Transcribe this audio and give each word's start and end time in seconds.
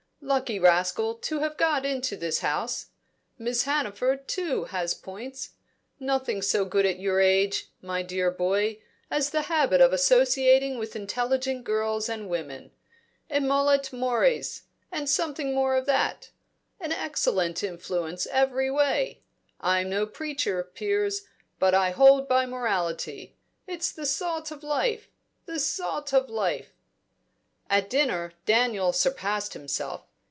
Lucky 0.23 0.59
rascal, 0.59 1.15
to 1.15 1.39
have 1.39 1.57
got 1.57 1.83
into 1.83 2.15
this 2.15 2.39
house. 2.39 2.91
Miss 3.39 3.63
Hannaford, 3.63 4.27
too, 4.29 4.65
has 4.65 4.93
points. 4.93 5.49
Nothing 5.99 6.41
so 6.43 6.63
good 6.63 6.85
at 6.85 6.99
your 6.99 7.19
age, 7.19 7.69
my 7.81 8.01
dear 8.03 8.29
boy, 8.31 8.79
as 9.09 9.31
the 9.31 9.43
habit 9.49 9.81
of 9.81 9.91
associating 9.91 10.77
with 10.77 10.95
intelligent 10.95 11.63
girls 11.65 12.07
and 12.07 12.29
women. 12.29 12.71
Emollit 13.31 13.91
mores, 13.91 14.61
and 14.91 15.09
something 15.09 15.53
more 15.55 15.75
than 15.77 15.87
that. 15.87 16.29
An 16.79 16.91
excellent 16.93 17.61
influence 17.63 18.25
every 18.27 18.69
way. 18.71 19.23
I'm 19.59 19.89
no 19.89 20.05
preacher, 20.05 20.63
Piers, 20.63 21.23
but 21.59 21.73
I 21.73 21.89
hold 21.89 22.27
by 22.29 22.45
morality; 22.45 23.35
it's 23.67 23.91
the 23.91 24.05
salt 24.05 24.49
of 24.51 24.63
life 24.63 25.09
the 25.47 25.59
salt 25.59 26.13
of 26.13 26.29
life!" 26.29 26.69
At 27.71 27.89
dinner, 27.89 28.33
Daniel 28.45 28.93
surpassed 28.93 29.53
himself. 29.53 30.07